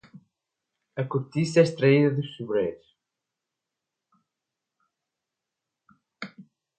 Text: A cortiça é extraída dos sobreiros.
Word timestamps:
A 0.95 1.03
cortiça 1.03 1.59
é 1.59 1.63
extraída 1.63 2.09
dos 2.09 2.35
sobreiros. 2.35 2.87